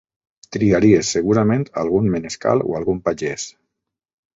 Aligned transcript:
Triaries 0.55 1.11
segurament 1.17 1.67
algun 1.85 2.11
menescal 2.17 2.67
o 2.67 2.77
algun 2.83 3.07
pagès. 3.11 3.51